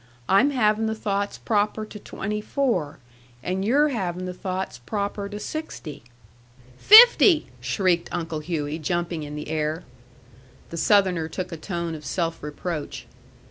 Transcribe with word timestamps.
I'm 0.27 0.49
havin' 0.49 0.87
the 0.87 0.95
thoughts 0.95 1.37
proper 1.37 1.85
to 1.85 1.99
twenty 1.99 2.41
four, 2.41 2.97
and 3.43 3.63
you're 3.63 3.89
havin' 3.89 4.25
the 4.25 4.33
thoughts 4.33 4.79
proper 4.79 5.29
to 5.29 5.39
sixty." 5.39 6.01
"Fifty!" 6.79 7.45
shrieked 7.59 8.09
Uncle 8.11 8.39
Hughey, 8.39 8.79
jumping 8.79 9.21
in 9.21 9.35
the 9.35 9.49
air. 9.49 9.83
The 10.71 10.77
Southerner 10.77 11.27
took 11.29 11.51
a 11.51 11.55
tone 11.57 11.93
of 11.93 12.03
self 12.03 12.41
reproach. 12.41 13.05